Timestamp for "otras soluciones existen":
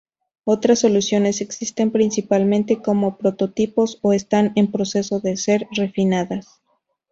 0.45-1.91